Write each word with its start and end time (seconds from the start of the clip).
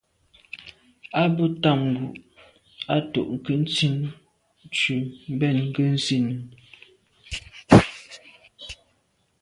A 1.19 1.21
be 1.35 1.45
tam 1.63 1.79
ngu’ 1.91 2.05
à 2.95 2.97
to’ 3.11 3.19
nke 3.33 3.53
ntsin 3.61 3.95
tù 4.77 4.95
mbèn 5.33 5.55
nke 5.67 5.83
nzine. 5.95 6.33